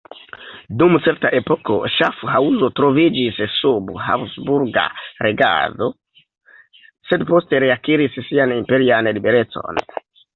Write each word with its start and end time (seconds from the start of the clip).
Dum 0.81 0.93
certa 1.07 1.29
epoko 1.39 1.75
Ŝafhaŭzo 1.95 2.69
troviĝis 2.79 3.41
sub 3.55 3.91
habsburga 4.05 4.85
regado 5.27 5.89
sed 7.11 7.27
poste 7.33 7.61
reakiris 7.65 8.17
sian 8.31 8.55
imperian 8.57 9.11
liberecon. 9.19 9.83